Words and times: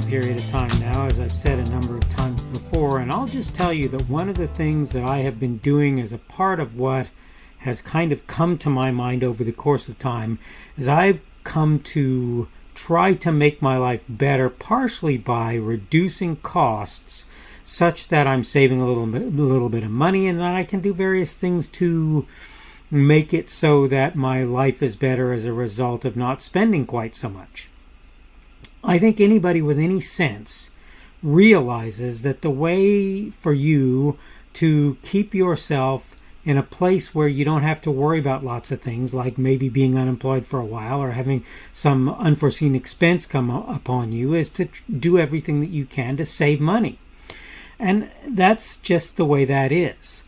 some 0.00 0.10
period 0.10 0.38
of 0.38 0.48
time 0.48 0.70
now, 0.80 1.06
as 1.06 1.18
I've 1.18 1.32
said 1.32 1.58
a 1.58 1.70
number 1.70 1.96
of 1.96 2.08
times 2.10 2.42
before, 2.44 3.00
and 3.00 3.10
I'll 3.10 3.26
just 3.26 3.54
tell 3.54 3.72
you 3.72 3.88
that 3.88 4.08
one 4.08 4.28
of 4.28 4.36
the 4.36 4.46
things 4.46 4.92
that 4.92 5.02
I 5.02 5.18
have 5.18 5.40
been 5.40 5.56
doing 5.58 5.98
as 5.98 6.12
a 6.12 6.18
part 6.18 6.60
of 6.60 6.76
what 6.76 7.10
has 7.58 7.80
kind 7.80 8.12
of 8.12 8.26
come 8.28 8.58
to 8.58 8.70
my 8.70 8.92
mind 8.92 9.24
over 9.24 9.42
the 9.42 9.50
course 9.50 9.88
of 9.88 9.98
time 9.98 10.38
is 10.76 10.86
I've 10.88 11.20
come 11.42 11.80
to 11.80 12.46
try 12.74 13.14
to 13.14 13.32
make 13.32 13.60
my 13.60 13.76
life 13.76 14.04
better 14.08 14.48
partially 14.48 15.16
by 15.16 15.54
reducing 15.54 16.36
costs 16.36 17.26
such 17.64 18.06
that 18.08 18.26
I'm 18.26 18.44
saving 18.44 18.80
a 18.80 18.86
little 18.86 19.06
bit, 19.06 19.22
a 19.22 19.24
little 19.24 19.68
bit 19.68 19.82
of 19.82 19.90
money 19.90 20.28
and 20.28 20.38
that 20.38 20.54
I 20.54 20.62
can 20.62 20.80
do 20.80 20.94
various 20.94 21.36
things 21.36 21.68
to 21.70 22.24
make 22.88 23.34
it 23.34 23.50
so 23.50 23.88
that 23.88 24.14
my 24.14 24.44
life 24.44 24.80
is 24.80 24.94
better 24.94 25.32
as 25.32 25.44
a 25.44 25.52
result 25.52 26.04
of 26.04 26.16
not 26.16 26.40
spending 26.40 26.86
quite 26.86 27.16
so 27.16 27.28
much. 27.28 27.68
I 28.82 28.98
think 28.98 29.20
anybody 29.20 29.60
with 29.60 29.78
any 29.78 30.00
sense 30.00 30.70
realizes 31.22 32.22
that 32.22 32.42
the 32.42 32.50
way 32.50 33.30
for 33.30 33.52
you 33.52 34.18
to 34.54 34.96
keep 35.02 35.34
yourself 35.34 36.16
in 36.44 36.56
a 36.56 36.62
place 36.62 37.14
where 37.14 37.28
you 37.28 37.44
don't 37.44 37.62
have 37.62 37.80
to 37.82 37.90
worry 37.90 38.18
about 38.18 38.44
lots 38.44 38.72
of 38.72 38.80
things 38.80 39.12
like 39.12 39.36
maybe 39.36 39.68
being 39.68 39.98
unemployed 39.98 40.46
for 40.46 40.58
a 40.58 40.64
while 40.64 41.00
or 41.00 41.10
having 41.10 41.44
some 41.72 42.08
unforeseen 42.08 42.74
expense 42.74 43.26
come 43.26 43.50
upon 43.50 44.12
you 44.12 44.32
is 44.32 44.48
to 44.48 44.68
do 44.90 45.18
everything 45.18 45.60
that 45.60 45.70
you 45.70 45.84
can 45.84 46.16
to 46.16 46.24
save 46.24 46.60
money. 46.60 46.98
And 47.78 48.10
that's 48.26 48.76
just 48.78 49.16
the 49.16 49.26
way 49.26 49.44
that 49.44 49.72
is. 49.72 50.24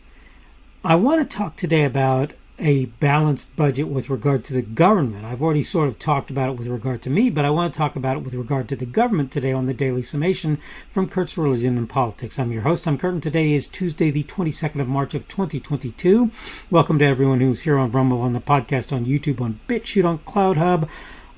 I 0.83 0.95
want 0.95 1.27
to 1.27 1.37
talk 1.37 1.55
today 1.55 1.83
about 1.83 2.33
a 2.61 2.85
balanced 2.85 3.55
budget 3.55 3.87
with 3.87 4.09
regard 4.09 4.43
to 4.45 4.53
the 4.53 4.61
government. 4.61 5.25
I've 5.25 5.41
already 5.41 5.63
sort 5.63 5.87
of 5.87 5.97
talked 5.97 6.29
about 6.29 6.49
it 6.49 6.57
with 6.57 6.67
regard 6.67 7.01
to 7.01 7.09
me, 7.09 7.31
but 7.31 7.43
I 7.43 7.49
want 7.49 7.73
to 7.73 7.77
talk 7.77 7.95
about 7.95 8.17
it 8.17 8.23
with 8.23 8.35
regard 8.35 8.69
to 8.69 8.75
the 8.75 8.85
government 8.85 9.31
today 9.31 9.51
on 9.51 9.65
the 9.65 9.73
Daily 9.73 10.03
Summation 10.03 10.59
from 10.87 11.09
Kurt's 11.09 11.39
Religion 11.39 11.75
and 11.75 11.89
Politics. 11.89 12.37
I'm 12.37 12.51
your 12.51 12.61
host, 12.61 12.87
I'm 12.87 12.99
Kurt, 12.99 13.23
today 13.23 13.53
is 13.53 13.67
Tuesday, 13.67 14.11
the 14.11 14.23
22nd 14.23 14.79
of 14.79 14.87
March 14.87 15.15
of 15.15 15.27
2022. 15.27 16.29
Welcome 16.69 16.99
to 16.99 17.05
everyone 17.05 17.41
who's 17.41 17.61
here 17.61 17.79
on 17.79 17.91
Rumble, 17.91 18.21
on 18.21 18.33
the 18.33 18.39
podcast, 18.39 18.93
on 18.93 19.05
YouTube, 19.05 19.41
on 19.41 19.59
BitChute, 19.67 20.05
on 20.05 20.19
CloutHub, 20.19 20.87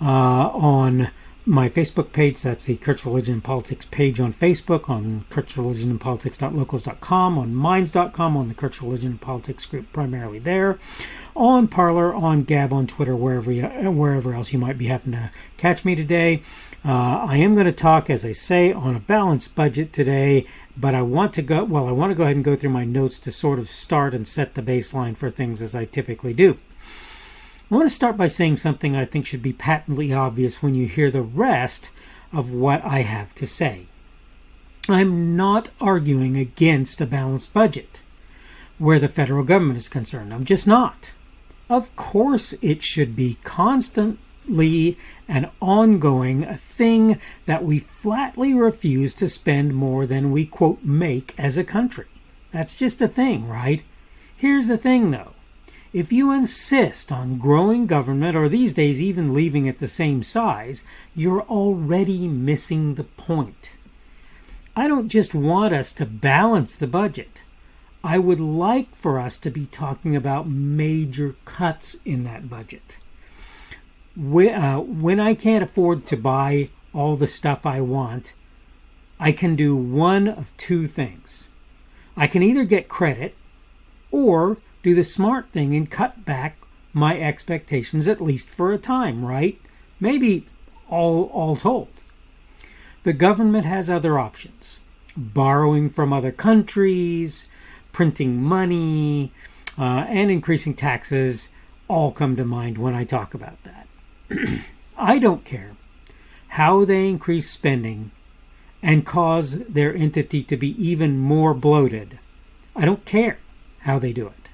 uh, 0.02 0.50
on 0.50 1.10
my 1.46 1.68
Facebook 1.68 2.14
page. 2.14 2.42
That's 2.42 2.66
the 2.66 2.78
Kurt's 2.78 3.06
Religion 3.06 3.36
and 3.36 3.44
Politics 3.44 3.86
page 3.86 4.20
on 4.20 4.34
Facebook, 4.34 4.90
on 4.90 5.26
Kurt's 5.30 5.58
Religion 5.58 5.90
and 5.92 6.00
Politics.locals.com, 6.00 7.38
on 7.38 7.54
Minds.com, 7.54 8.38
on 8.38 8.48
the 8.48 8.54
Kurt's 8.54 8.82
Religion 8.82 9.12
and 9.12 9.22
Politics 9.22 9.66
group, 9.66 9.92
primarily 9.92 10.40
there, 10.40 10.80
on 11.36 11.68
Parler, 11.68 12.14
on 12.14 12.44
Gab, 12.44 12.72
on 12.72 12.88
Twitter, 12.88 13.16
wherever 13.16 13.52
you, 13.52 13.68
wherever 13.68 14.34
else 14.34 14.54
you 14.54 14.60
might 14.60 14.78
be 14.78 14.88
happen 14.88 15.12
to 15.12 15.32
catch 15.58 15.84
me 15.84 15.96
today. 15.96 16.42
Uh, 16.86 17.26
I 17.28 17.38
am 17.38 17.56
going 17.56 17.66
to 17.66 17.72
talk, 17.72 18.10
as 18.10 18.26
I 18.26 18.32
say, 18.32 18.72
on 18.72 18.96
a 18.96 19.00
balanced 19.00 19.56
budget 19.56 19.94
today, 19.94 20.46
but 20.78 20.96
I 20.96 21.02
want 21.02 21.34
to 21.34 21.42
go. 21.42 21.64
Well, 21.64 21.88
I 21.88 21.92
want 21.92 22.12
to 22.12 22.16
go 22.16 22.24
ahead 22.24 22.36
and 22.36 22.46
go 22.46 22.56
through 22.56 22.72
my 22.72 22.86
notes 22.86 23.20
to 23.20 23.32
sort 23.32 23.60
of 23.60 23.70
start 23.70 24.14
and 24.14 24.28
set 24.28 24.56
the 24.56 24.62
baseline 24.62 25.16
for 25.16 25.30
things 25.30 25.62
as 25.62 25.76
I 25.76 25.86
typically 25.86 26.34
do. 26.34 26.58
I 27.74 27.76
want 27.76 27.90
to 27.90 27.96
start 27.96 28.18
by 28.18 28.28
saying 28.28 28.58
something 28.58 28.96
I 28.96 29.06
think 29.06 29.26
should 29.26 29.42
be 29.42 29.52
patently 29.52 30.14
obvious 30.14 30.62
when 30.62 30.76
you 30.76 30.86
hear 30.86 31.10
the 31.10 31.24
rest 31.24 31.90
of 32.32 32.52
what 32.52 32.86
I 32.86 33.02
have 33.02 33.34
to 33.34 33.48
say. 33.48 33.88
I'm 34.88 35.36
not 35.36 35.72
arguing 35.82 36.38
against 36.38 37.02
a 37.02 37.08
balanced 37.08 37.52
budget 37.52 38.04
where 38.78 39.00
the 39.00 39.08
federal 39.08 39.44
government 39.44 39.78
is 39.78 39.90
concerned. 39.90 40.36
I'm 40.36 40.44
just 40.44 40.68
not. 40.68 41.16
Of 41.68 41.96
course, 41.96 42.54
it 42.62 42.84
should 42.84 43.16
be 43.16 43.40
constantly 43.44 44.96
and 45.28 45.50
ongoing 45.60 46.44
a 46.44 46.58
thing 46.58 47.20
that 47.48 47.66
we 47.66 47.80
flatly 47.80 48.54
refuse 48.54 49.16
to 49.16 49.28
spend 49.28 49.74
more 49.74 50.06
than 50.06 50.32
we, 50.32 50.46
quote, 50.46 50.84
make 50.84 51.34
as 51.40 51.58
a 51.58 51.64
country. 51.64 52.06
That's 52.52 52.76
just 52.76 53.02
a 53.02 53.08
thing, 53.08 53.48
right? 53.50 53.82
Here's 54.38 54.68
the 54.68 54.78
thing, 54.78 55.10
though 55.10 55.33
if 55.94 56.12
you 56.12 56.32
insist 56.32 57.12
on 57.12 57.38
growing 57.38 57.86
government, 57.86 58.36
or 58.36 58.50
these 58.50 58.74
days 58.74 59.00
even 59.00 59.34
leaving 59.34 59.68
it 59.68 59.78
the 59.78 59.88
same 59.88 60.24
size, 60.24 60.84
you're 61.16 61.44
already 61.44 62.28
missing 62.28 62.96
the 62.96 63.04
point. 63.04 63.78
I 64.76 64.88
don't 64.88 65.08
just 65.08 65.36
want 65.36 65.72
us 65.72 65.94
to 65.94 66.06
balance 66.08 66.76
the 66.76 66.88
budget. 66.88 67.44
I 68.04 68.18
would 68.18 68.40
like 68.40 68.96
for 68.96 69.20
us 69.20 69.38
to 69.40 69.52
be 69.52 69.68
talking 69.68 70.16
about 70.16 70.50
major 70.50 71.36
cuts 71.46 71.96
in 72.04 72.24
that 72.24 72.50
budget. 72.50 73.00
Uh, 74.18 74.80
when 74.80 75.20
I 75.20 75.36
can't 75.36 75.64
afford 75.64 76.08
to 76.08 76.18
buy 76.18 76.70
all 76.92 77.16
the 77.16 77.28
stuff 77.28 77.66
I 77.66 77.82
want, 77.82 78.34
I 79.20 79.32
can 79.32 79.56
do 79.56 79.76
one 79.76 80.28
of 80.28 80.56
two 80.58 80.88
things. 80.88 81.50
I 82.18 82.28
can 82.28 82.42
either 82.44 82.64
get 82.64 82.88
credit 82.88 83.36
or 84.12 84.58
do 84.84 84.94
the 84.94 85.04
smart 85.04 85.50
thing 85.50 85.76
and 85.76 85.90
cut 85.90 86.26
back 86.26 86.58
my 86.94 87.20
expectations 87.20 88.08
at 88.08 88.22
least 88.22 88.50
for 88.50 88.72
a 88.72 88.78
time, 88.78 89.26
right? 89.26 89.60
Maybe 90.00 90.46
all 90.90 91.24
all 91.34 91.56
told. 91.56 91.90
The 93.04 93.14
government 93.14 93.66
has 93.66 93.90
other 93.90 94.20
options. 94.20 94.82
Borrowing 95.18 95.90
from 95.90 96.14
other 96.14 96.32
countries, 96.32 97.48
printing 97.92 98.42
money, 98.42 99.32
uh, 99.78 100.06
and 100.08 100.32
increasing 100.32 100.74
taxes 100.74 101.50
all 101.88 102.12
come 102.12 102.36
to 102.36 102.46
mind 102.46 102.78
when 102.78 102.96
I 102.96 103.04
talk 103.04 103.34
about 103.34 103.58
that. 103.64 103.88
I 104.98 105.20
don't 105.20 105.44
care 105.44 105.76
how 106.50 106.86
they 106.86 107.10
increase 107.10 107.50
spending 107.50 108.12
and 108.82 109.06
cause 109.06 109.60
their 109.60 109.94
entity 109.96 110.44
to 110.44 110.58
be 110.58 110.70
even 110.84 111.18
more 111.18 111.54
bloated. 111.54 112.20
I 112.76 112.86
don't 112.86 113.06
care 113.06 113.40
how 113.82 114.00
they 114.00 114.14
do 114.14 114.28
it. 114.28 114.53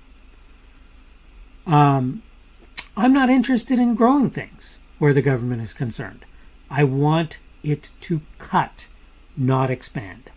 Um, 1.65 2.23
I'm 2.97 3.13
not 3.13 3.29
interested 3.29 3.79
in 3.79 3.95
growing 3.95 4.29
things 4.29 4.79
where 4.97 5.13
the 5.13 5.21
government 5.21 5.61
is 5.61 5.73
concerned. 5.73 6.25
I 6.69 6.83
want 6.83 7.39
it 7.63 7.89
to 8.01 8.21
cut, 8.37 8.87
not 9.37 9.69
expand. 9.69 10.29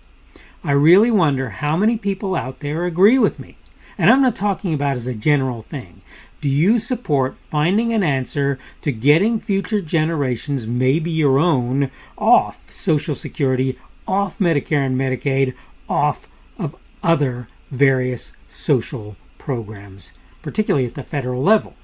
I 0.65 0.73
really 0.73 1.11
wonder 1.11 1.51
how 1.51 1.77
many 1.77 1.97
people 1.97 2.37
out 2.37 2.61
there 2.61 2.85
agree 2.85 3.19
with 3.19 3.39
me. 3.39 3.57
And 3.99 4.11
I'm 4.11 4.23
not 4.23 4.37
talking 4.37 4.73
about 4.73 4.97
as 4.97 5.07
a 5.07 5.15
general 5.15 5.63
thing. 5.63 6.03
Do 6.41 6.49
you 6.49 6.79
support 6.79 7.39
finding 7.39 7.93
an 7.93 8.03
answer 8.03 8.59
to 8.81 8.91
getting 8.93 9.39
future 9.39 9.81
generations, 9.81 10.67
maybe 10.67 11.11
your 11.11 11.39
own, 11.39 11.91
off 12.17 12.71
Social 12.71 13.15
Security, 13.15 13.79
off 14.07 14.39
Medicare 14.39 14.87
and 14.87 14.97
Medicaid, 14.97 15.55
off 15.89 16.29
of 16.59 16.75
other 17.03 17.49
various 17.71 18.37
social 18.49 19.17
programs? 19.39 20.15
Particularly 20.43 20.87
at 20.87 20.95
the 20.95 21.03
federal 21.03 21.43
level. 21.43 21.75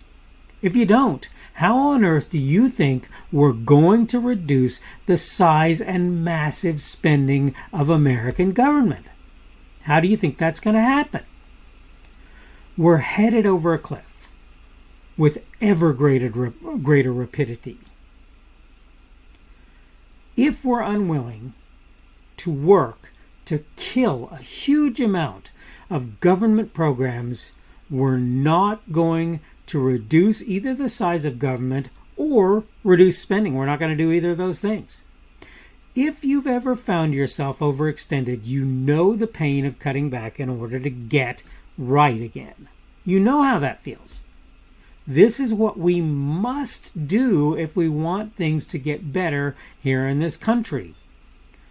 If 0.60 0.74
you 0.74 0.86
don't, 0.86 1.28
how 1.54 1.76
on 1.76 2.04
earth 2.04 2.30
do 2.30 2.38
you 2.38 2.68
think 2.68 3.08
we're 3.30 3.52
going 3.52 4.06
to 4.08 4.18
reduce 4.20 4.80
the 5.06 5.16
size 5.16 5.80
and 5.80 6.24
massive 6.24 6.80
spending 6.80 7.54
of 7.72 7.88
American 7.88 8.50
government? 8.50 9.06
How 9.82 10.00
do 10.00 10.08
you 10.08 10.16
think 10.16 10.36
that's 10.36 10.60
going 10.60 10.74
to 10.74 10.82
happen? 10.82 11.22
We're 12.76 12.98
headed 12.98 13.46
over 13.46 13.72
a 13.72 13.78
cliff 13.78 14.28
with 15.16 15.44
ever 15.60 15.92
greater, 15.92 16.28
greater 16.28 17.12
rapidity. 17.12 17.78
If 20.36 20.64
we're 20.64 20.82
unwilling 20.82 21.54
to 22.38 22.50
work 22.52 23.12
to 23.46 23.64
kill 23.76 24.28
a 24.30 24.36
huge 24.36 25.00
amount 25.00 25.50
of 25.90 26.20
government 26.20 26.72
programs 26.72 27.52
we're 27.90 28.18
not 28.18 28.92
going 28.92 29.40
to 29.66 29.78
reduce 29.78 30.42
either 30.42 30.74
the 30.74 30.88
size 30.88 31.24
of 31.24 31.38
government 31.38 31.90
or 32.16 32.64
reduce 32.82 33.18
spending. 33.18 33.54
We're 33.54 33.66
not 33.66 33.78
going 33.78 33.96
to 33.96 34.02
do 34.02 34.12
either 34.12 34.32
of 34.32 34.38
those 34.38 34.60
things. 34.60 35.04
If 35.94 36.24
you've 36.24 36.46
ever 36.46 36.76
found 36.76 37.14
yourself 37.14 37.58
overextended, 37.60 38.46
you 38.46 38.64
know 38.64 39.16
the 39.16 39.26
pain 39.26 39.64
of 39.64 39.78
cutting 39.78 40.10
back 40.10 40.38
in 40.38 40.48
order 40.48 40.78
to 40.78 40.90
get 40.90 41.42
right 41.76 42.20
again. 42.20 42.68
You 43.04 43.20
know 43.20 43.42
how 43.42 43.58
that 43.58 43.82
feels. 43.82 44.22
This 45.06 45.40
is 45.40 45.54
what 45.54 45.78
we 45.78 46.00
must 46.00 47.08
do 47.08 47.56
if 47.56 47.74
we 47.74 47.88
want 47.88 48.36
things 48.36 48.66
to 48.66 48.78
get 48.78 49.12
better 49.12 49.56
here 49.82 50.06
in 50.06 50.18
this 50.18 50.36
country. 50.36 50.94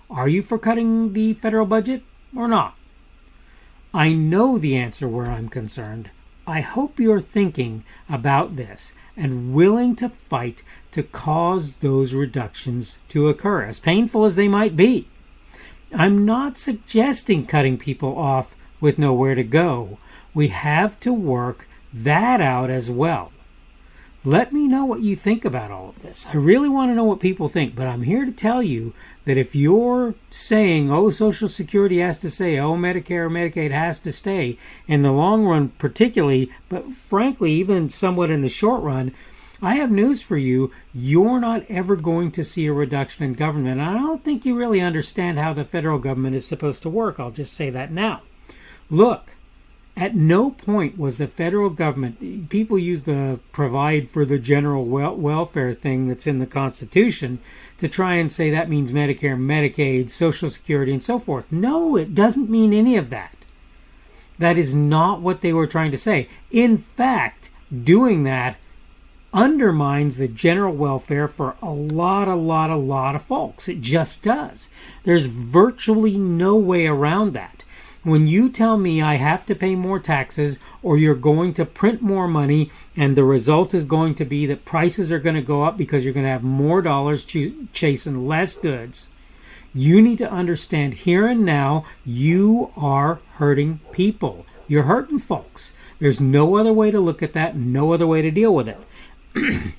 Are 0.09 0.27
you 0.27 0.41
for 0.41 0.57
cutting 0.57 1.13
the 1.13 1.33
federal 1.33 1.65
budget 1.65 2.03
or 2.35 2.47
not? 2.47 2.76
I 3.97 4.13
know 4.13 4.59
the 4.59 4.77
answer 4.77 5.07
where 5.07 5.25
I'm 5.25 5.49
concerned. 5.49 6.11
I 6.45 6.61
hope 6.61 6.99
you're 6.99 7.19
thinking 7.19 7.83
about 8.07 8.55
this 8.55 8.93
and 9.17 9.55
willing 9.55 9.95
to 9.95 10.07
fight 10.07 10.61
to 10.91 11.01
cause 11.01 11.77
those 11.77 12.13
reductions 12.13 12.99
to 13.09 13.27
occur, 13.27 13.63
as 13.63 13.79
painful 13.79 14.23
as 14.23 14.35
they 14.35 14.47
might 14.47 14.75
be. 14.75 15.07
I'm 15.91 16.25
not 16.25 16.59
suggesting 16.59 17.47
cutting 17.47 17.79
people 17.79 18.15
off 18.15 18.55
with 18.79 18.99
nowhere 18.99 19.33
to 19.33 19.43
go. 19.43 19.97
We 20.31 20.49
have 20.49 20.99
to 20.99 21.11
work 21.11 21.67
that 21.91 22.39
out 22.39 22.69
as 22.69 22.91
well. 22.91 23.31
Let 24.23 24.53
me 24.53 24.67
know 24.67 24.85
what 24.85 25.01
you 25.01 25.15
think 25.15 25.43
about 25.43 25.71
all 25.71 25.89
of 25.89 26.03
this. 26.03 26.27
I 26.27 26.35
really 26.35 26.69
want 26.69 26.91
to 26.91 26.95
know 26.95 27.03
what 27.03 27.19
people 27.19 27.49
think, 27.49 27.75
but 27.75 27.87
I'm 27.87 28.03
here 28.03 28.25
to 28.25 28.31
tell 28.31 28.61
you 28.61 28.93
that 29.27 29.37
if 29.37 29.53
you're 29.53 30.15
saying, 30.29 30.89
oh, 30.89 31.09
Social 31.09 31.49
Security 31.49 31.99
has 31.99 32.17
to 32.19 32.29
stay, 32.29 32.57
oh, 32.57 32.75
Medicare 32.75 33.25
or 33.25 33.29
Medicaid 33.29 33.71
has 33.71 33.99
to 33.99 34.11
stay, 34.13 34.57
in 34.87 35.01
the 35.01 35.11
long 35.11 35.43
run, 35.43 35.67
particularly, 35.67 36.49
but 36.69 36.93
frankly, 36.93 37.51
even 37.51 37.89
somewhat 37.89 38.31
in 38.31 38.39
the 38.39 38.47
short 38.47 38.81
run, 38.81 39.13
I 39.61 39.75
have 39.75 39.91
news 39.91 40.21
for 40.21 40.37
you. 40.37 40.71
You're 40.93 41.41
not 41.41 41.65
ever 41.67 41.97
going 41.97 42.31
to 42.31 42.45
see 42.45 42.67
a 42.67 42.73
reduction 42.73 43.25
in 43.25 43.33
government. 43.33 43.81
I 43.81 43.91
don't 43.91 44.23
think 44.23 44.45
you 44.45 44.55
really 44.55 44.79
understand 44.79 45.37
how 45.37 45.51
the 45.51 45.65
federal 45.65 45.99
government 45.99 46.37
is 46.37 46.47
supposed 46.47 46.81
to 46.83 46.89
work. 46.89 47.19
I'll 47.19 47.29
just 47.29 47.53
say 47.53 47.69
that 47.69 47.91
now. 47.91 48.21
Look, 48.89 49.31
at 49.97 50.15
no 50.15 50.51
point 50.51 50.97
was 50.97 51.17
the 51.17 51.25
federal 51.25 51.71
government, 51.71 52.49
people 52.49 52.77
use 52.77 53.03
the 53.03 53.39
provide 53.51 54.09
for 54.09 54.25
the 54.25 54.37
general 54.37 54.85
wel- 54.85 55.15
welfare 55.15 55.73
thing 55.73 56.07
that's 56.07 56.27
in 56.27 56.37
the 56.37 56.45
Constitution 56.45 57.39
to 57.79 57.87
try 57.87 58.13
and 58.15 58.31
say 58.31 58.51
that 58.51 58.69
means 58.69 58.91
Medicare, 58.91 59.35
Medicaid, 59.35 60.11
Social 60.11 60.49
Security, 60.49 60.93
and 60.93 61.03
so 61.03 61.17
forth. 61.17 61.51
No, 61.51 61.97
it 61.97 62.13
doesn't 62.13 62.49
mean 62.49 62.73
any 62.73 62.95
of 62.95 63.09
that. 63.09 63.33
That 64.37 64.55
is 64.55 64.75
not 64.75 65.21
what 65.21 65.41
they 65.41 65.51
were 65.51 65.65
trying 65.65 65.89
to 65.91 65.97
say. 65.97 66.29
In 66.51 66.77
fact, 66.77 67.49
doing 67.83 68.23
that 68.23 68.57
undermines 69.33 70.19
the 70.19 70.27
general 70.27 70.73
welfare 70.73 71.27
for 71.27 71.55
a 71.61 71.71
lot, 71.71 72.27
a 72.27 72.35
lot, 72.35 72.69
a 72.69 72.75
lot 72.75 73.15
of 73.15 73.23
folks. 73.23 73.67
It 73.67 73.81
just 73.81 74.23
does. 74.23 74.69
There's 75.03 75.25
virtually 75.25 76.17
no 76.17 76.55
way 76.55 76.85
around 76.85 77.33
that. 77.33 77.56
When 78.07 78.25
you 78.25 78.47
tell 78.47 78.77
me 78.77 79.01
I 79.01 79.15
have 79.15 79.45
to 79.47 79.53
pay 79.53 79.75
more 79.75 79.99
taxes 79.99 80.59
or 80.81 80.97
you're 80.97 81.13
going 81.13 81.53
to 81.55 81.65
print 81.65 82.01
more 82.01 82.25
money 82.25 82.71
and 82.95 83.17
the 83.17 83.25
result 83.25 83.73
is 83.73 83.83
going 83.83 84.15
to 84.15 84.23
be 84.23 84.45
that 84.45 84.63
prices 84.63 85.11
are 85.11 85.19
going 85.19 85.35
to 85.35 85.41
go 85.41 85.63
up 85.63 85.75
because 85.75 86.05
you're 86.05 86.13
going 86.13 86.25
to 86.25 86.31
have 86.31 86.41
more 86.41 86.81
dollars 86.81 87.25
ch- 87.25 87.51
chasing 87.73 88.25
less 88.25 88.55
goods, 88.55 89.09
you 89.73 90.01
need 90.01 90.19
to 90.19 90.31
understand 90.31 90.93
here 90.93 91.27
and 91.27 91.43
now 91.43 91.83
you 92.05 92.71
are 92.77 93.19
hurting 93.39 93.81
people. 93.91 94.45
You're 94.69 94.83
hurting 94.83 95.19
folks. 95.19 95.73
There's 95.99 96.21
no 96.21 96.55
other 96.55 96.71
way 96.71 96.91
to 96.91 97.01
look 97.01 97.21
at 97.21 97.33
that, 97.33 97.57
no 97.57 97.91
other 97.91 98.07
way 98.07 98.21
to 98.21 98.31
deal 98.31 98.55
with 98.55 98.69
it. 98.69 98.79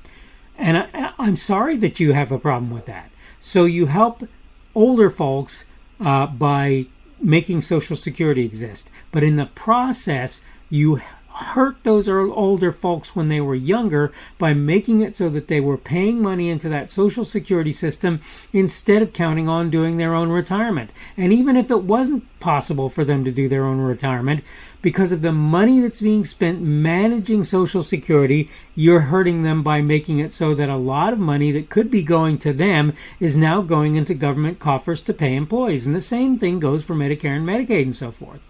and 0.59 0.77
I, 0.77 1.15
am 1.19 1.37
sorry 1.37 1.79
that 1.79 1.99
you 1.99 2.13
have 2.13 2.31
a 2.31 2.39
problem 2.39 2.73
with 2.73 2.85
that. 2.85 3.11
So 3.41 3.65
you 3.65 3.87
help 3.87 4.29
older 4.75 5.09
folks 5.09 5.65
uh, 5.99 6.27
by 6.27 6.89
making 7.21 7.63
Social 7.63 7.97
Security 7.97 8.45
exist. 8.45 8.91
But 9.13 9.23
in 9.23 9.37
the 9.37 9.47
process, 9.47 10.43
you 10.71 11.01
hurt 11.39 11.77
those 11.85 12.09
older 12.09 12.73
folks 12.73 13.15
when 13.15 13.29
they 13.29 13.41
were 13.41 13.55
younger 13.55 14.13
by 14.39 14.53
making 14.53 15.01
it 15.01 15.15
so 15.15 15.29
that 15.29 15.47
they 15.47 15.61
were 15.61 15.77
paying 15.77 16.21
money 16.21 16.51
into 16.51 16.69
that 16.69 16.91
social 16.91 17.25
security 17.25 17.71
system 17.71 18.21
instead 18.53 19.03
of 19.03 19.13
counting 19.13 19.49
on 19.49 19.71
doing 19.71 19.97
their 19.97 20.15
own 20.15 20.31
retirement. 20.31 20.91
And 21.17 21.33
even 21.33 21.57
if 21.57 21.71
it 21.71 21.85
wasn't 21.85 22.25
possible 22.41 22.89
for 22.89 23.05
them 23.05 23.25
to 23.25 23.31
do 23.31 23.49
their 23.49 23.65
own 23.65 23.79
retirement, 23.79 24.43
because 24.83 25.13
of 25.13 25.23
the 25.23 25.33
money 25.33 25.81
that's 25.81 26.01
being 26.01 26.25
spent 26.25 26.61
managing 26.61 27.45
Social 27.45 27.83
Security, 27.83 28.51
you're 28.75 29.01
hurting 29.01 29.43
them 29.43 29.63
by 29.63 29.81
making 29.81 30.19
it 30.19 30.33
so 30.33 30.55
that 30.55 30.69
a 30.69 30.77
lot 30.77 31.13
of 31.13 31.19
money 31.19 31.53
that 31.53 31.71
could 31.71 31.91
be 31.91 32.03
going 32.03 32.39
to 32.39 32.53
them 32.53 32.93
is 33.21 33.37
now 33.37 33.61
going 33.61 33.95
into 33.95 34.15
government 34.15 34.59
coffers 34.59 35.03
to 35.03 35.15
pay 35.15 35.35
employees. 35.35 35.87
And 35.87 35.95
the 35.95 36.01
same 36.01 36.37
thing 36.37 36.59
goes 36.59 36.85
for 36.85 36.95
Medicare 36.95 37.37
and 37.37 37.47
Medicaid 37.47 37.83
and 37.83 37.95
so 37.95 38.11
forth. 38.11 38.41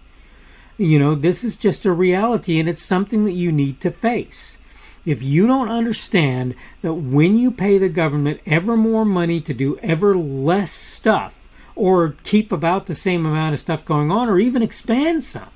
You 0.79 0.97
know, 0.97 1.13
this 1.13 1.43
is 1.43 1.57
just 1.57 1.85
a 1.85 1.91
reality 1.91 2.57
and 2.57 2.69
it's 2.69 2.81
something 2.81 3.25
that 3.25 3.33
you 3.33 3.51
need 3.51 3.81
to 3.81 3.91
face. 3.91 4.59
If 5.05 5.21
you 5.21 5.45
don't 5.45 5.67
understand 5.67 6.55
that 6.81 6.93
when 6.93 7.37
you 7.37 7.51
pay 7.51 7.77
the 7.77 7.89
government 7.89 8.39
ever 8.45 8.77
more 8.77 9.03
money 9.03 9.41
to 9.41 9.53
do 9.53 9.77
ever 9.79 10.15
less 10.15 10.71
stuff, 10.71 11.49
or 11.75 12.15
keep 12.23 12.53
about 12.53 12.85
the 12.85 12.95
same 12.95 13.25
amount 13.25 13.53
of 13.53 13.59
stuff 13.59 13.83
going 13.83 14.09
on, 14.09 14.29
or 14.29 14.39
even 14.39 14.61
expand 14.61 15.25
some, 15.25 15.49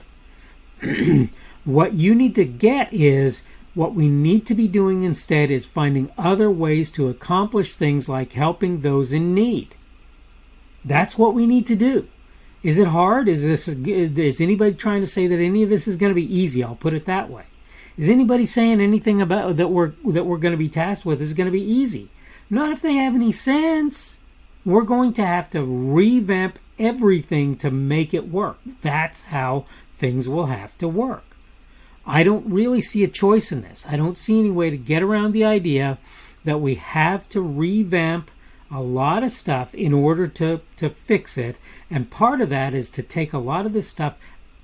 what 1.63 1.93
you 1.93 2.13
need 2.13 2.35
to 2.35 2.45
get 2.45 2.93
is 2.93 3.43
what 3.75 3.93
we 3.93 4.09
need 4.09 4.45
to 4.47 4.55
be 4.55 4.67
doing 4.67 5.03
instead 5.03 5.49
is 5.49 5.65
finding 5.65 6.11
other 6.17 6.51
ways 6.51 6.91
to 6.91 7.07
accomplish 7.07 7.75
things 7.75 8.09
like 8.09 8.33
helping 8.33 8.81
those 8.81 9.13
in 9.13 9.33
need. 9.33 9.73
That's 10.83 11.17
what 11.17 11.33
we 11.33 11.47
need 11.47 11.65
to 11.67 11.77
do. 11.77 12.09
Is 12.63 12.77
it 12.77 12.87
hard? 12.87 13.27
Is 13.27 13.43
this 13.43 13.67
is, 13.67 14.17
is 14.17 14.41
anybody 14.41 14.73
trying 14.73 15.01
to 15.01 15.07
say 15.07 15.27
that 15.27 15.39
any 15.39 15.63
of 15.63 15.69
this 15.69 15.87
is 15.87 15.97
going 15.97 16.11
to 16.11 16.15
be 16.15 16.35
easy? 16.35 16.63
I'll 16.63 16.75
put 16.75 16.93
it 16.93 17.05
that 17.05 17.29
way. 17.29 17.43
Is 17.97 18.09
anybody 18.09 18.45
saying 18.45 18.81
anything 18.81 19.21
about 19.21 19.57
that 19.57 19.69
we're 19.69 19.91
that 20.05 20.25
we're 20.25 20.37
going 20.37 20.53
to 20.53 20.57
be 20.57 20.69
tasked 20.69 21.05
with 21.05 21.21
is 21.21 21.33
going 21.33 21.45
to 21.45 21.51
be 21.51 21.61
easy? 21.61 22.09
Not 22.49 22.71
if 22.71 22.81
they 22.81 22.93
have 22.93 23.15
any 23.15 23.31
sense. 23.31 24.19
We're 24.65 24.83
going 24.83 25.11
to 25.13 25.25
have 25.25 25.49
to 25.49 25.63
revamp 25.63 26.57
everything 26.79 27.57
to 27.57 27.69
make 27.69 28.13
it 28.13 28.29
work. 28.29 28.59
That's 28.81 29.23
how 29.23 29.65
things 29.97 30.29
will 30.29 30.45
have 30.45 30.77
to 30.77 30.87
work. 30.87 31.35
I 32.05 32.23
don't 32.23 32.45
really 32.47 32.81
see 32.81 33.03
a 33.03 33.09
choice 33.09 33.51
in 33.51 33.61
this. 33.61 33.85
I 33.89 33.97
don't 33.97 34.17
see 34.17 34.39
any 34.39 34.51
way 34.51 34.69
to 34.69 34.77
get 34.77 35.03
around 35.03 35.31
the 35.31 35.45
idea 35.45 35.97
that 36.43 36.61
we 36.61 36.75
have 36.75 37.27
to 37.29 37.41
revamp 37.41 38.31
a 38.71 38.81
lot 38.81 39.23
of 39.23 39.31
stuff 39.31 39.73
in 39.75 39.93
order 39.93 40.27
to, 40.27 40.61
to 40.77 40.89
fix 40.89 41.37
it. 41.37 41.59
And 41.93 42.09
part 42.09 42.41
of 42.41 42.49
that 42.49 42.73
is 42.73 42.89
to 42.89 43.03
take 43.03 43.33
a 43.33 43.37
lot 43.37 43.67
of 43.67 43.73
this 43.73 43.87
stuff 43.87 44.17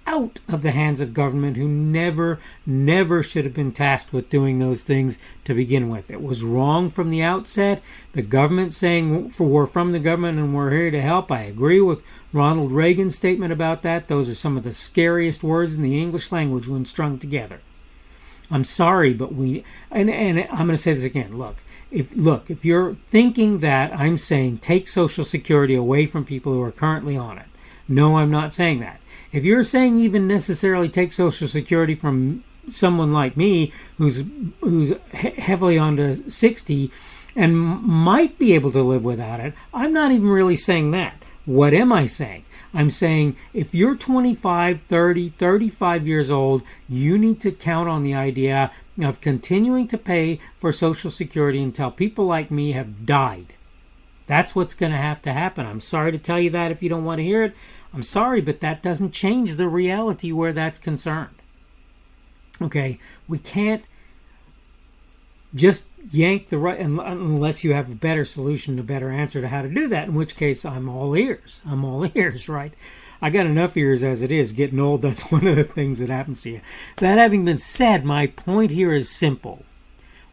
out 0.07 0.39
of 0.47 0.63
the 0.63 0.71
hands 0.71 0.99
of 0.99 1.13
government 1.13 1.57
who 1.57 1.67
never, 1.67 2.39
never 2.65 3.21
should 3.21 3.45
have 3.45 3.53
been 3.53 3.71
tasked 3.71 4.11
with 4.11 4.31
doing 4.31 4.57
those 4.57 4.81
things 4.81 5.19
to 5.43 5.53
begin 5.53 5.89
with. 5.89 6.09
It 6.09 6.23
was 6.23 6.43
wrong 6.43 6.89
from 6.89 7.11
the 7.11 7.21
outset. 7.21 7.83
The 8.13 8.23
government 8.23 8.73
saying 8.73 9.31
we're 9.37 9.67
from 9.67 9.91
the 9.91 9.99
government 9.99 10.39
and 10.39 10.55
we're 10.55 10.71
here 10.71 10.89
to 10.89 11.01
help. 11.03 11.31
I 11.31 11.41
agree 11.41 11.79
with 11.79 12.03
Ronald 12.33 12.71
Reagan's 12.71 13.15
statement 13.15 13.53
about 13.53 13.83
that. 13.83 14.07
Those 14.07 14.27
are 14.27 14.35
some 14.35 14.57
of 14.57 14.63
the 14.63 14.71
scariest 14.71 15.43
words 15.43 15.75
in 15.75 15.83
the 15.83 16.01
English 16.01 16.31
language 16.31 16.67
when 16.67 16.83
strung 16.83 17.19
together. 17.19 17.61
I'm 18.49 18.63
sorry, 18.63 19.13
but 19.13 19.35
we 19.35 19.63
and 19.91 20.09
and 20.09 20.47
I'm 20.49 20.65
going 20.65 20.69
to 20.69 20.77
say 20.77 20.95
this 20.95 21.03
again. 21.03 21.37
Look, 21.37 21.57
if 21.91 22.15
look, 22.15 22.49
if 22.49 22.63
you're 22.63 22.95
thinking 23.09 23.59
that 23.59 23.93
I'm 23.93 24.17
saying 24.17 24.59
take 24.59 24.87
Social 24.87 25.23
Security 25.23 25.75
away 25.75 26.05
from 26.05 26.25
people 26.25 26.53
who 26.53 26.61
are 26.61 26.71
currently 26.71 27.17
on 27.17 27.37
it, 27.37 27.47
no, 27.87 28.17
I'm 28.17 28.31
not 28.31 28.53
saying 28.53 28.79
that. 28.81 28.99
If 29.31 29.43
you're 29.43 29.63
saying 29.63 29.97
even 29.97 30.27
necessarily 30.27 30.89
take 30.89 31.13
Social 31.13 31.47
Security 31.47 31.95
from 31.95 32.43
someone 32.67 33.11
like 33.11 33.35
me 33.35 33.73
who's 33.97 34.23
who's 34.61 34.93
heavily 35.13 35.77
onto 35.77 36.29
60 36.29 36.91
and 37.35 37.57
might 37.57 38.37
be 38.37 38.53
able 38.53 38.71
to 38.71 38.83
live 38.83 39.03
without 39.03 39.39
it, 39.39 39.53
I'm 39.73 39.93
not 39.93 40.11
even 40.11 40.29
really 40.29 40.55
saying 40.55 40.91
that. 40.91 41.15
What 41.45 41.73
am 41.73 41.91
I 41.91 42.05
saying? 42.05 42.45
I'm 42.73 42.91
saying 42.91 43.35
if 43.53 43.73
you're 43.73 43.95
25, 43.95 44.81
30, 44.81 45.29
35 45.29 46.07
years 46.07 46.29
old, 46.29 46.61
you 46.87 47.17
need 47.17 47.41
to 47.41 47.51
count 47.51 47.89
on 47.89 48.03
the 48.03 48.13
idea 48.13 48.71
of 49.03 49.21
continuing 49.21 49.87
to 49.87 49.97
pay 49.97 50.39
for 50.57 50.71
Social 50.71 51.09
Security 51.09 51.61
until 51.61 51.91
people 51.91 52.25
like 52.25 52.51
me 52.51 52.73
have 52.73 53.05
died. 53.05 53.53
That's 54.27 54.55
what's 54.55 54.75
going 54.75 54.91
to 54.91 54.97
have 54.97 55.21
to 55.23 55.33
happen. 55.33 55.65
I'm 55.65 55.79
sorry 55.79 56.11
to 56.11 56.17
tell 56.17 56.39
you 56.39 56.51
that 56.51 56.71
if 56.71 56.83
you 56.83 56.89
don't 56.89 57.05
want 57.05 57.19
to 57.19 57.23
hear 57.23 57.43
it. 57.43 57.55
I'm 57.93 58.03
sorry, 58.03 58.41
but 58.41 58.59
that 58.59 58.83
doesn't 58.83 59.11
change 59.11 59.55
the 59.55 59.67
reality 59.67 60.31
where 60.31 60.53
that's 60.53 60.77
concerned. 60.77 61.35
Okay, 62.61 62.99
we 63.27 63.39
can't 63.39 63.83
just 65.55 65.85
yank 66.11 66.49
the 66.49 66.57
right 66.57 66.79
unless 66.79 67.63
you 67.63 67.73
have 67.73 67.91
a 67.91 67.95
better 67.95 68.25
solution, 68.25 68.77
a 68.77 68.83
better 68.83 69.09
answer 69.09 69.41
to 69.41 69.47
how 69.47 69.61
to 69.61 69.69
do 69.69 69.87
that. 69.87 70.07
In 70.07 70.15
which 70.15 70.35
case, 70.35 70.65
I'm 70.65 70.89
all 70.89 71.15
ears. 71.15 71.61
I'm 71.65 71.83
all 71.83 72.09
ears, 72.15 72.47
right? 72.47 72.73
I 73.21 73.29
got 73.29 73.45
enough 73.45 73.75
ears 73.75 74.03
as 74.03 74.21
it 74.21 74.31
is. 74.31 74.53
Getting 74.53 74.79
old, 74.79 75.01
that's 75.01 75.21
one 75.31 75.47
of 75.47 75.55
the 75.55 75.63
things 75.63 75.99
that 75.99 76.09
happens 76.09 76.41
to 76.43 76.51
you. 76.51 76.61
That 76.97 77.17
having 77.17 77.45
been 77.45 77.57
said, 77.57 78.05
my 78.05 78.27
point 78.27 78.71
here 78.71 78.91
is 78.91 79.09
simple. 79.09 79.63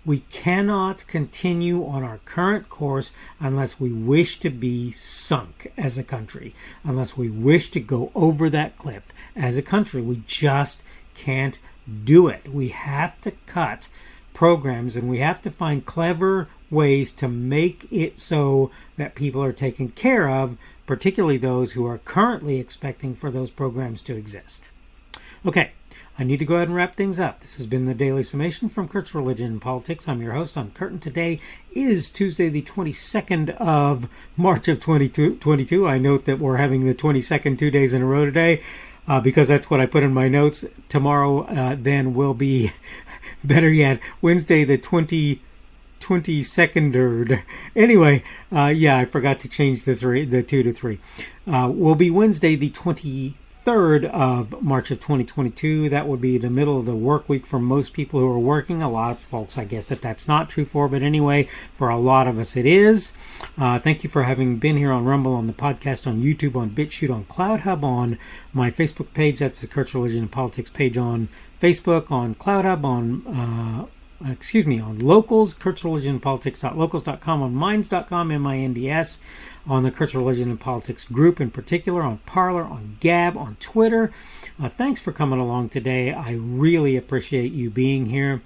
We 0.05 0.21
cannot 0.31 1.05
continue 1.09 1.85
on 1.85 2.05
our 2.05 2.19
current 2.19 2.69
course 2.69 3.13
unless 3.41 3.81
we 3.81 3.93
wish 3.93 4.39
to 4.39 4.51
be 4.51 4.93
sunk 4.93 5.73
as 5.77 5.99
a 5.99 6.05
country, 6.05 6.55
unless 6.85 7.17
we 7.17 7.29
wish 7.29 7.71
to 7.71 7.81
go 7.81 8.13
over 8.15 8.49
that 8.49 8.79
cliff 8.79 9.11
as 9.35 9.59
a 9.59 9.63
country. 9.63 10.01
We 10.01 10.23
just 10.29 10.85
can't 11.15 11.59
do 12.05 12.29
it. 12.29 12.49
We 12.49 12.69
have 12.69 13.21
to 13.23 13.33
cut 13.47 13.89
programs 14.33 14.95
and 14.95 15.09
we 15.09 15.19
have 15.19 15.43
to 15.43 15.51
find 15.51 15.85
clever 15.85 16.47
ways 16.71 17.13
to 17.15 17.27
make 17.27 17.91
it 17.91 18.19
so 18.19 18.71
that 18.97 19.15
people 19.15 19.43
are 19.43 19.53
taken 19.53 19.89
care 19.89 20.29
of, 20.29 20.57
particularly 20.87 21.37
those 21.37 21.73
who 21.73 21.87
are 21.87 21.99
currently 21.99 22.59
expecting 22.59 23.15
for 23.15 23.31
those 23.31 23.51
programs 23.51 24.03
to 24.03 24.17
exist. 24.17 24.71
Okay, 25.45 25.73
I 26.19 26.25
need 26.25 26.39
to 26.39 26.45
go 26.45 26.57
ahead 26.57 26.69
and 26.69 26.77
wrap 26.77 26.97
things 26.97 27.21
up. 27.21 27.41
This 27.41 27.57
has 27.59 27.67
been 27.67 27.85
the 27.85 27.95
Daily 27.95 28.23
Summation 28.23 28.69
from 28.69 28.89
Kurt's 28.89 29.15
Religion 29.15 29.47
and 29.47 29.61
Politics. 29.61 30.09
I'm 30.09 30.23
your 30.23 30.33
host. 30.33 30.57
I'm 30.57 30.71
Kurt, 30.71 31.01
today 31.01 31.41
is 31.73 32.09
Tuesday, 32.09 32.49
the 32.49 32.63
22nd 32.63 33.51
of 33.57 34.09
March 34.37 34.69
of 34.69 34.81
2022. 34.81 35.87
I 35.87 35.99
note 35.99 36.25
that 36.25 36.39
we're 36.39 36.57
having 36.57 36.87
the 36.87 36.95
22nd 36.95 37.59
two 37.59 37.71
days 37.71 37.93
in 37.93 38.03
a 38.03 38.07
row 38.07 38.25
today 38.25 38.63
uh, 39.07 39.21
because 39.21 39.49
that's 39.49 39.71
what 39.71 39.81
I 39.81 39.87
put 39.87 40.03
in 40.03 40.15
my 40.15 40.29
notes. 40.29 40.65
Tomorrow, 40.89 41.43
uh, 41.43 41.77
then, 41.79 42.15
will 42.15 42.35
be 42.35 42.73
better 43.45 43.71
yet, 43.71 44.01
Wednesday 44.23 44.65
the 44.65 44.79
20, 44.79 45.41
22nd. 46.07 47.43
Anyway, 47.75 48.23
uh, 48.53 48.73
yeah, 48.75 48.97
I 48.97 49.05
forgot 49.05 49.41
to 49.41 49.49
change 49.49 49.85
the 49.85 49.95
three, 49.95 50.25
the 50.25 50.43
two 50.43 50.63
to 50.63 50.73
three. 50.73 51.01
Uh, 51.47 51.71
will 51.73 51.97
be 51.97 52.11
Wednesday 52.11 52.55
the 52.55 52.71
23rd 52.71 54.05
of 54.11 54.63
March 54.63 54.93
of 54.93 55.01
2022. 55.01 55.89
That 55.89 56.07
would 56.07 56.21
be 56.21 56.39
the 56.39 56.49
middle 56.49 56.79
of 56.79 56.87
the 56.87 56.95
work 56.95 57.29
week 57.29 57.45
for 57.45 57.59
most 57.59 57.93
people 57.93 58.21
who 58.21 58.27
are 58.29 58.39
working. 58.39 58.83
A 58.83 58.91
lot 58.91 59.11
of 59.11 59.19
folks, 59.19 59.59
I 59.59 59.65
guess, 59.65 59.89
that 59.89 60.01
that's 60.01 60.29
not 60.29 60.49
true 60.49 60.65
for, 60.65 60.89
but 60.89 61.03
anyway, 61.03 61.49
for 61.75 61.89
a 61.89 61.99
lot 61.99 62.29
of 62.29 62.39
us, 62.39 62.57
it 62.57 62.67
is. 62.67 63.13
Uh, 63.59 63.79
thank 63.81 64.05
you 64.05 64.11
for 64.11 64.23
having 64.23 64.59
been 64.59 64.77
here 64.77 64.93
on 64.93 65.05
Rumble, 65.05 65.35
on 65.35 65.49
the 65.49 65.53
podcast, 65.53 66.07
on 66.07 66.23
YouTube, 66.23 66.55
on 66.55 66.71
BitChute, 66.71 67.13
on 67.13 67.25
CloutHub, 67.25 67.83
on 67.83 68.17
my 68.53 68.71
Facebook 68.71 69.13
page. 69.13 69.41
That's 69.41 69.61
the 69.61 69.67
Kurt's 69.67 69.95
Religion 69.95 70.23
and 70.23 70.31
Politics 70.33 70.71
page 70.71 70.97
on 70.97 71.29
Facebook, 71.61 72.13
on 72.13 72.37
CloutHub, 72.37 72.85
on 72.85 73.27
uh, 73.27 73.87
excuse 74.25 74.67
me, 74.67 74.81
on 74.81 74.99
locals, 74.99 75.55
Kurt's 75.55 75.85
Religion 75.85 76.13
and 76.13 76.23
Politics.locals.com, 76.23 77.43
on 77.43 77.55
minds.com, 77.55 78.31
M-I-N-D-S, 78.31 79.21
on 79.67 79.83
the 79.83 79.91
Kurt's 79.91 80.15
Religion 80.15 80.51
and 80.51 80.61
Politics 80.61 81.05
group 81.05 81.41
in 81.41 81.51
particular, 81.51 82.03
on 82.03 82.19
Parler, 82.19 82.63
on 82.63 82.97
Gab, 83.01 83.37
on 83.37 83.57
Twitter. 83.61 84.13
Uh, 84.63 84.69
thanks 84.69 85.01
for 85.01 85.13
coming 85.13 85.39
along 85.39 85.69
today. 85.69 86.13
I 86.13 86.33
really 86.33 86.97
appreciate 86.97 87.53
you 87.53 87.71
being 87.71 88.07
here. 88.07 88.43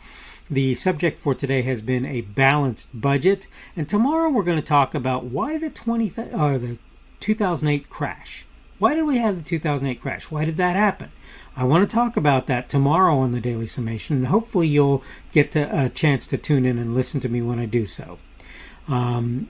The 0.50 0.75
subject 0.75 1.19
for 1.19 1.35
today 1.35 1.62
has 1.62 1.81
been 1.81 2.05
a 2.05 2.23
balanced 2.23 3.00
budget, 3.00 3.47
and 3.77 3.89
tomorrow 3.89 4.31
we're 4.31 4.43
going 4.43 4.59
to 4.59 4.65
talk 4.65 4.95
about 4.95 5.25
why 5.25 5.59
the 5.59 5.71
20 5.71 6.11
th- 6.11 6.33
uh, 6.33 6.59
the 6.59 6.79
2008 7.21 7.89
crash. 7.89 8.47
Why 8.80 8.94
did 8.94 9.02
we 9.02 9.18
have 9.18 9.37
the 9.37 9.42
2008 9.42 10.00
crash? 10.00 10.30
Why 10.30 10.46
did 10.46 10.56
that 10.56 10.75
happen? 10.75 11.12
I 11.54 11.64
want 11.64 11.88
to 11.88 11.94
talk 11.94 12.16
about 12.16 12.46
that 12.46 12.70
tomorrow 12.70 13.18
on 13.18 13.32
the 13.32 13.40
Daily 13.40 13.66
Summation, 13.66 14.16
and 14.16 14.26
hopefully 14.28 14.66
you'll 14.66 15.04
get 15.32 15.52
to, 15.52 15.84
a 15.84 15.90
chance 15.90 16.26
to 16.28 16.38
tune 16.38 16.64
in 16.64 16.78
and 16.78 16.94
listen 16.94 17.20
to 17.20 17.28
me 17.28 17.42
when 17.42 17.58
I 17.58 17.66
do 17.66 17.84
so. 17.84 18.18
Um, 18.88 19.49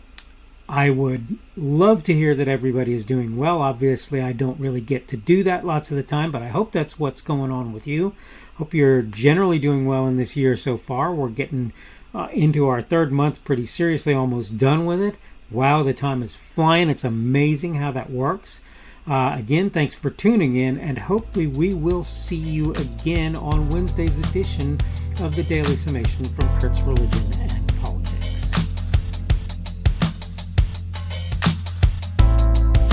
I 0.68 0.90
would 0.90 1.38
love 1.56 2.02
to 2.04 2.12
hear 2.12 2.34
that 2.34 2.48
everybody 2.48 2.92
is 2.92 3.04
doing 3.04 3.36
well. 3.36 3.62
Obviously, 3.62 4.20
I 4.20 4.32
don't 4.32 4.58
really 4.58 4.80
get 4.80 5.06
to 5.08 5.16
do 5.16 5.44
that 5.44 5.64
lots 5.64 5.92
of 5.92 5.96
the 5.96 6.02
time, 6.02 6.32
but 6.32 6.42
I 6.42 6.48
hope 6.48 6.72
that's 6.72 6.98
what's 6.98 7.22
going 7.22 7.52
on 7.52 7.72
with 7.72 7.86
you. 7.86 8.16
Hope 8.56 8.74
you're 8.74 9.02
generally 9.02 9.60
doing 9.60 9.86
well 9.86 10.08
in 10.08 10.16
this 10.16 10.36
year 10.36 10.56
so 10.56 10.76
far. 10.76 11.14
We're 11.14 11.28
getting 11.28 11.72
uh, 12.12 12.26
into 12.32 12.66
our 12.66 12.82
third 12.82 13.12
month 13.12 13.44
pretty 13.44 13.64
seriously, 13.64 14.12
almost 14.12 14.58
done 14.58 14.86
with 14.86 15.00
it. 15.00 15.14
Wow, 15.52 15.84
the 15.84 15.94
time 15.94 16.20
is 16.20 16.34
flying. 16.34 16.90
It's 16.90 17.04
amazing 17.04 17.76
how 17.76 17.92
that 17.92 18.10
works. 18.10 18.60
Uh, 19.08 19.34
again, 19.38 19.70
thanks 19.70 19.94
for 19.94 20.10
tuning 20.10 20.56
in, 20.56 20.78
and 20.78 20.98
hopefully, 20.98 21.46
we 21.46 21.74
will 21.74 22.04
see 22.04 22.36
you 22.36 22.72
again 22.74 23.34
on 23.34 23.68
Wednesday's 23.70 24.18
edition 24.18 24.78
of 25.22 25.34
the 25.34 25.42
Daily 25.44 25.74
Summation 25.74 26.24
from 26.26 26.60
Kurt's 26.60 26.82
Religion 26.82 27.40
and 27.40 27.68
Politics. 27.80 28.50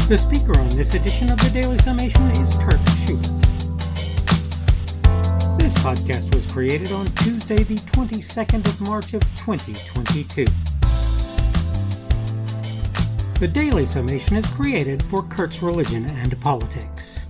The 0.08 0.18
speaker 0.18 0.58
on 0.58 0.70
this 0.70 0.96
edition 0.96 1.30
of 1.30 1.38
the 1.40 1.52
Daily 1.54 1.78
Summation 1.80 2.24
is 2.32 2.58
Kurt 2.58 2.80
Schubert. 2.90 3.48
This 5.60 5.74
podcast 5.74 6.34
was 6.34 6.46
created 6.48 6.94
on 6.94 7.06
Tuesday, 7.08 7.64
the 7.64 7.76
22nd 7.76 8.66
of 8.68 8.82
March 8.82 9.14
of 9.14 9.22
2022. 9.38 10.46
The 13.39 13.48
Daily 13.48 13.86
Summation 13.86 14.36
is 14.36 14.48
created 14.48 15.03
for 15.03 15.22
Kurt's 15.22 15.62
Religion 15.62 16.06
and 16.06 16.41
Politics. 16.41 17.27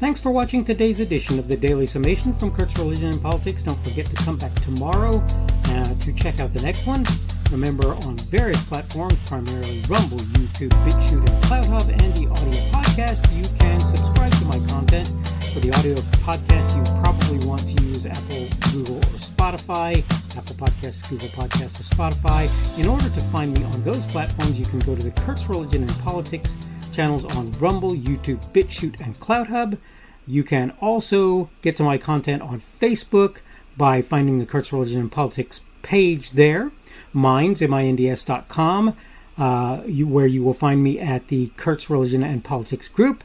Thanks 0.00 0.18
for 0.18 0.32
watching 0.32 0.64
today's 0.64 0.98
edition 0.98 1.38
of 1.38 1.46
the 1.46 1.56
Daily 1.56 1.86
Summation 1.86 2.34
from 2.34 2.52
Kurt's 2.52 2.76
Religion 2.76 3.10
and 3.10 3.22
Politics. 3.22 3.62
Don't 3.62 3.78
forget 3.84 4.06
to 4.06 4.16
come 4.16 4.36
back 4.36 4.52
tomorrow 4.62 5.24
uh, 5.66 5.94
to 5.94 6.12
check 6.12 6.40
out 6.40 6.52
the 6.52 6.60
next 6.60 6.88
one. 6.88 7.04
Remember, 7.52 7.94
on 7.94 8.16
various 8.18 8.64
platforms, 8.64 9.14
primarily 9.26 9.80
Rumble, 9.88 10.18
YouTube, 10.34 10.70
BitChute, 10.84 11.28
and 11.28 11.44
CloutHub, 11.44 11.88
and 12.02 12.12
the 12.16 12.28
audio 12.32 12.60
podcast, 12.72 13.32
you 13.32 13.44
can 13.60 13.78
subscribe 13.78 14.32
to 14.32 14.44
my 14.46 14.58
content. 14.66 15.08
For 15.52 15.58
the 15.58 15.72
audio 15.76 15.94
podcast, 16.22 16.76
you 16.76 17.02
probably 17.02 17.44
want 17.44 17.66
to 17.66 17.82
use 17.82 18.06
Apple, 18.06 18.46
Google, 18.70 18.98
or 18.98 19.18
Spotify. 19.18 19.98
Apple 20.36 20.54
Podcasts, 20.54 21.10
Google 21.10 21.26
Podcasts, 21.28 21.80
or 21.80 21.82
Spotify. 21.82 22.78
In 22.78 22.86
order 22.86 23.08
to 23.08 23.20
find 23.32 23.58
me 23.58 23.64
on 23.64 23.82
those 23.82 24.06
platforms, 24.06 24.60
you 24.60 24.64
can 24.64 24.78
go 24.78 24.94
to 24.94 25.02
the 25.02 25.10
Kurt's 25.22 25.48
Religion 25.48 25.82
and 25.82 25.90
Politics 25.98 26.56
channels 26.92 27.24
on 27.24 27.50
Rumble, 27.52 27.90
YouTube, 27.90 28.38
BitChute, 28.52 29.00
and 29.00 29.18
CloutHub. 29.18 29.76
You 30.24 30.44
can 30.44 30.70
also 30.80 31.50
get 31.62 31.74
to 31.76 31.82
my 31.82 31.98
content 31.98 32.42
on 32.42 32.60
Facebook 32.60 33.38
by 33.76 34.02
finding 34.02 34.38
the 34.38 34.46
Kurt's 34.46 34.72
Religion 34.72 35.00
and 35.00 35.10
Politics 35.10 35.62
page 35.82 36.30
there, 36.30 36.70
minds, 37.12 37.60
M-I-N-D-S.com, 37.60 38.96
uh, 39.36 39.80
you, 39.84 40.06
where 40.06 40.26
you 40.26 40.44
will 40.44 40.54
find 40.54 40.80
me 40.80 41.00
at 41.00 41.26
the 41.26 41.48
Kurt's 41.56 41.90
Religion 41.90 42.22
and 42.22 42.44
Politics 42.44 42.86
group, 42.86 43.24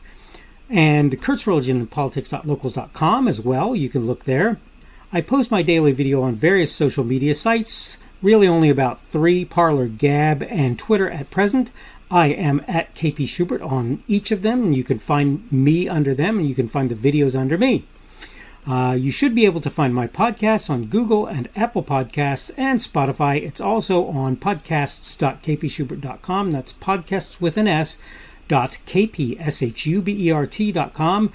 and 0.69 1.21
Kurt's 1.21 1.47
Religion 1.47 1.77
and 1.77 1.91
Politics.locals.com 1.91 3.27
as 3.27 3.41
well. 3.41 3.75
You 3.75 3.89
can 3.89 4.05
look 4.05 4.23
there. 4.23 4.59
I 5.13 5.21
post 5.21 5.51
my 5.51 5.61
daily 5.61 5.91
video 5.91 6.23
on 6.23 6.35
various 6.35 6.73
social 6.73 7.03
media 7.03 7.35
sites, 7.35 7.97
really 8.21 8.47
only 8.47 8.69
about 8.69 9.01
three 9.01 9.45
Parler, 9.45 9.87
Gab, 9.87 10.43
and 10.43 10.77
Twitter 10.77 11.09
at 11.09 11.31
present. 11.31 11.71
I 12.11 12.27
am 12.27 12.63
at 12.67 12.93
KP 12.95 13.27
Schubert 13.27 13.61
on 13.61 14.03
each 14.07 14.31
of 14.31 14.41
them, 14.41 14.63
and 14.63 14.75
you 14.75 14.83
can 14.83 14.99
find 14.99 15.49
me 15.51 15.87
under 15.87 16.13
them, 16.13 16.37
and 16.37 16.47
you 16.47 16.55
can 16.55 16.67
find 16.67 16.89
the 16.89 16.95
videos 16.95 17.39
under 17.39 17.57
me. 17.57 17.85
Uh, 18.67 18.97
you 18.99 19.11
should 19.11 19.35
be 19.35 19.45
able 19.45 19.61
to 19.61 19.69
find 19.69 19.93
my 19.93 20.07
podcasts 20.07 20.71
on 20.71 20.85
Google 20.85 21.27
and 21.27 21.47
Apple 21.55 21.83
Podcasts 21.83 22.49
and 22.57 22.79
Spotify. 22.79 23.39
It's 23.41 23.61
also 23.61 24.07
on 24.07 24.37
podcasts.kpschubert.com. 24.37 26.51
That's 26.51 26.73
podcasts 26.73 27.39
with 27.39 27.57
an 27.57 27.67
S 27.67 27.99
dot 28.47 28.77
kpschubert.com. 28.85 31.33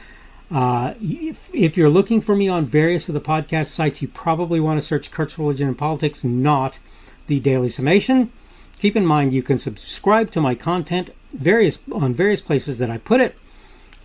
Uh, 0.50 0.95
if, 1.00 1.55
if 1.55 1.76
you're 1.76 1.88
looking 1.88 2.21
for 2.21 2.35
me 2.35 2.49
on 2.49 2.64
various 2.64 3.09
of 3.09 3.14
the 3.14 3.21
podcast 3.21 3.67
sites, 3.67 4.02
you 4.02 4.09
probably 4.09 4.59
want 4.59 4.81
to 4.81 4.87
search 4.87 5.12
Kurt's 5.12 5.38
Religion 5.38 5.69
and 5.69 5.79
Politics, 5.79 6.25
not 6.25 6.81
the 7.29 7.38
Daily 7.38 7.69
Summation. 7.69 8.33
Keep 8.76 8.97
in 8.97 9.07
mind 9.07 9.33
you 9.33 9.43
can 9.43 9.59
subscribe 9.59 10.31
to 10.33 10.40
my 10.40 10.55
content 10.55 11.11
various 11.33 11.79
on 11.93 12.14
various 12.14 12.40
places 12.40 12.79
that 12.79 12.90
I 12.90 12.99
put 12.99 13.21
it. 13.21 13.37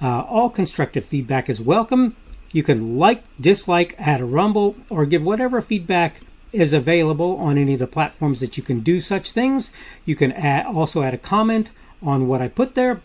Uh, 0.01 0.21
all 0.21 0.50
constructive 0.50 1.05
feedback 1.05 1.50
is 1.50 1.62
welcome. 1.62 2.15
You 2.51 2.62
can 2.62 2.97
like, 2.97 3.24
dislike, 3.39 3.95
add 3.97 4.21
a 4.21 4.25
rumble, 4.25 4.75
or 4.89 5.05
give 5.05 5.24
whatever 5.24 5.62
feedback 5.62 6.21
is 6.51 6.74
available 6.74 7.38
on 7.38 7.57
any 7.57 7.74
of 7.74 7.79
the 7.79 7.88
platforms 7.88 8.39
that 8.39 8.57
you 8.57 8.63
can 8.63 8.81
do 8.81 9.00
such 9.00 9.31
things. 9.31 9.71
You 10.05 10.15
can 10.15 10.31
add, 10.31 10.65
also 10.65 11.01
add 11.01 11.13
a 11.13 11.17
comment 11.17 11.71
on 12.01 12.27
what 12.27 12.41
I 12.41 12.47
put 12.47 12.75
there. 12.75 13.01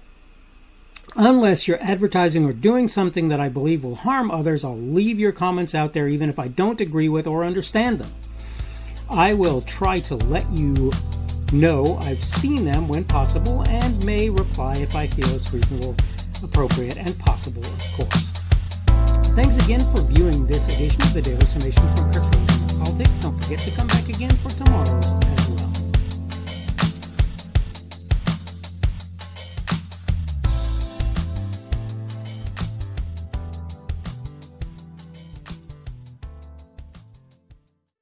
Unless 1.16 1.66
you're 1.66 1.82
advertising 1.82 2.44
or 2.44 2.52
doing 2.52 2.86
something 2.86 3.28
that 3.28 3.40
I 3.40 3.48
believe 3.48 3.82
will 3.82 3.96
harm 3.96 4.30
others, 4.30 4.64
I'll 4.64 4.78
leave 4.78 5.18
your 5.18 5.32
comments 5.32 5.74
out 5.74 5.92
there 5.92 6.08
even 6.08 6.28
if 6.28 6.38
I 6.38 6.48
don't 6.48 6.80
agree 6.80 7.08
with 7.08 7.26
or 7.26 7.44
understand 7.44 7.98
them. 7.98 8.10
I 9.08 9.34
will 9.34 9.60
try 9.62 9.98
to 10.00 10.14
let 10.14 10.48
you 10.52 10.92
know 11.52 11.98
I've 12.02 12.22
seen 12.22 12.64
them 12.64 12.86
when 12.86 13.04
possible 13.04 13.62
and 13.68 14.04
may 14.06 14.30
reply 14.30 14.76
if 14.76 14.94
I 14.94 15.08
feel 15.08 15.28
it's 15.30 15.52
reasonable, 15.52 15.96
appropriate, 16.44 16.96
and 16.96 17.18
possible, 17.18 17.64
of 17.64 17.92
course. 17.96 18.32
Thanks 19.34 19.56
again 19.64 19.80
for 19.92 20.02
viewing 20.02 20.46
this 20.46 20.68
edition 20.76 21.02
of 21.02 21.12
the 21.12 21.22
Daily 21.22 21.46
Summation 21.46 21.82
from 21.96 22.08
Religion 22.08 22.78
Politics. 22.78 23.18
Don't 23.18 23.42
forget 23.42 23.58
to 23.58 23.70
come 23.76 23.88
back 23.88 24.08
again 24.08 24.36
for 24.36 24.50
tomorrow's 24.50 25.69